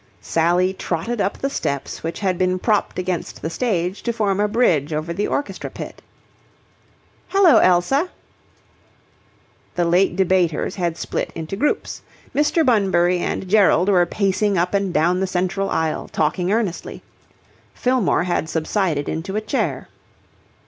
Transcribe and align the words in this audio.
Sally 0.19 0.73
trotted 0.73 1.21
up 1.21 1.37
the 1.37 1.49
steps 1.51 2.01
which 2.01 2.21
had 2.21 2.35
been 2.39 2.57
propped 2.57 2.97
against 2.97 3.43
the 3.43 3.51
stage 3.51 4.01
to 4.01 4.11
form 4.11 4.39
a 4.39 4.47
bridge 4.47 4.91
over 4.93 5.13
the 5.13 5.27
orchestra 5.27 5.69
pit. 5.69 6.01
"Hello, 7.27 7.57
Elsa." 7.57 8.09
The 9.75 9.85
late 9.85 10.15
debaters 10.15 10.73
had 10.77 10.97
split 10.97 11.31
into 11.35 11.55
groups. 11.55 12.01
Mr. 12.33 12.65
Bunbury 12.65 13.19
and 13.19 13.47
Gerald 13.47 13.89
were 13.89 14.07
pacing 14.07 14.57
up 14.57 14.73
and 14.73 14.91
down 14.91 15.19
the 15.19 15.27
central 15.27 15.69
aisle, 15.69 16.07
talking 16.07 16.51
earnestly. 16.51 17.03
Fillmore 17.75 18.23
had 18.23 18.49
subsided 18.49 19.07
into 19.07 19.35
a 19.35 19.41
chair. 19.41 19.87